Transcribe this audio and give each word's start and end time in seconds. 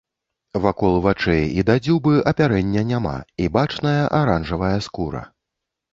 Вакол 0.63 0.95
вачэй 1.05 1.43
і 1.59 1.65
да 1.67 1.75
дзюбы 1.83 2.13
апярэння 2.33 2.85
няма 2.95 3.15
і 3.45 3.53
бачная 3.59 4.03
аранжавая 4.21 4.77
скура. 4.87 5.23